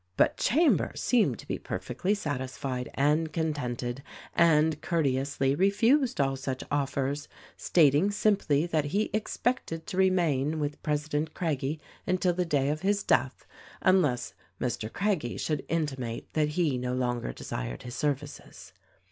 [0.17, 5.53] But Chambers seemed to be perfectly satisfied and 156 THE RECORDING ANGEL contented, and courteously
[5.53, 11.59] refused all such offers— stat ing simply that he expected to remain with President Crag
[11.59, 13.45] gie until the day of his death,
[13.83, 14.91] unless Mr.
[14.91, 18.73] Craggie should intimate that he no longer desired his services.